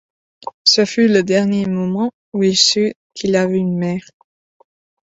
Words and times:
Ce 0.63 0.83
fut 0.83 1.07
le 1.07 1.21
dernier 1.21 1.67
moment 1.67 2.11
où 2.33 2.41
il 2.41 2.57
sut 2.57 2.95
qu’il 3.13 3.35
avait 3.35 3.57
une 3.59 3.77
mère. 3.77 4.07